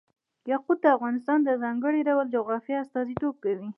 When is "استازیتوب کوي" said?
2.83-3.69